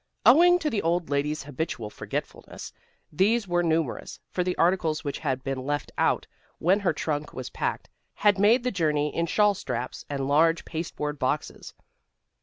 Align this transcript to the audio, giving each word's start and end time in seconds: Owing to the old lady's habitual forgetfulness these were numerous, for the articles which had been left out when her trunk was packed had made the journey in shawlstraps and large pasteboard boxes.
Owing 0.25 0.57
to 0.57 0.71
the 0.71 0.81
old 0.81 1.11
lady's 1.11 1.43
habitual 1.43 1.91
forgetfulness 1.91 2.73
these 3.11 3.47
were 3.47 3.61
numerous, 3.61 4.19
for 4.31 4.43
the 4.43 4.55
articles 4.57 5.03
which 5.03 5.19
had 5.19 5.43
been 5.43 5.59
left 5.59 5.91
out 5.95 6.25
when 6.57 6.79
her 6.79 6.91
trunk 6.91 7.33
was 7.35 7.51
packed 7.51 7.87
had 8.15 8.39
made 8.39 8.63
the 8.63 8.71
journey 8.71 9.15
in 9.15 9.27
shawlstraps 9.27 10.03
and 10.09 10.27
large 10.27 10.65
pasteboard 10.65 11.19
boxes. 11.19 11.75